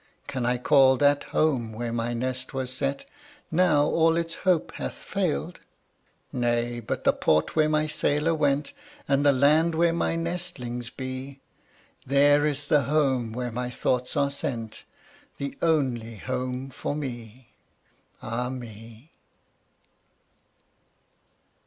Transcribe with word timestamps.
Can 0.25 0.47
I 0.47 0.57
call 0.57 0.97
that 0.97 1.25
home 1.25 1.73
where 1.73 1.93
my 1.93 2.11
nest 2.15 2.55
was 2.55 2.73
set, 2.73 3.07
Now 3.51 3.83
all 3.83 4.17
its 4.17 4.33
hope 4.33 4.71
hath 4.77 4.95
failed? 4.95 5.59
Nay, 6.33 6.79
but 6.79 7.03
the 7.03 7.13
port 7.13 7.55
where 7.55 7.69
my 7.69 7.85
sailor 7.85 8.33
went, 8.33 8.73
And 9.07 9.23
the 9.23 9.31
land 9.31 9.75
where 9.75 9.93
my 9.93 10.15
nestlings 10.15 10.89
be: 10.89 11.39
There 12.03 12.47
is 12.47 12.65
the 12.65 12.85
home 12.85 13.31
where 13.31 13.51
my 13.51 13.69
thoughts 13.69 14.17
are 14.17 14.31
sent, 14.31 14.85
The 15.37 15.55
only 15.61 16.15
home 16.17 16.71
for 16.71 16.95
me 16.95 17.51
Ah 18.23 18.49
me! 18.49 19.11